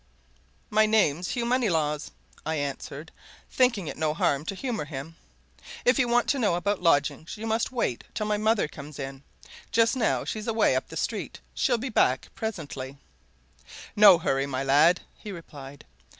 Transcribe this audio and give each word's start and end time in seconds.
"My 0.71 0.87
name's 0.87 1.27
Hugh 1.29 1.45
Moneylaws," 1.45 2.09
I 2.43 2.55
answered, 2.55 3.11
thinking 3.51 3.85
it 3.85 3.97
no 3.97 4.15
harm 4.15 4.45
to 4.45 4.55
humour 4.55 4.85
him. 4.85 5.15
"If 5.85 5.99
you 5.99 6.07
want 6.07 6.27
to 6.29 6.39
know 6.39 6.55
about 6.55 6.81
lodgings 6.81 7.37
you 7.37 7.45
must 7.45 7.71
wait 7.71 8.05
till 8.15 8.25
my 8.25 8.37
mother 8.37 8.67
comes 8.67 8.97
in. 8.97 9.21
Just 9.71 9.95
now 9.95 10.25
she's 10.25 10.47
away 10.47 10.75
up 10.75 10.87
the 10.89 10.97
street 10.97 11.39
she'll 11.53 11.77
be 11.77 11.89
back 11.89 12.29
presently." 12.33 12.97
"No 13.95 14.17
hurry, 14.17 14.47
my 14.47 14.63
lad," 14.63 15.01
he 15.19 15.31
replied. 15.31 15.85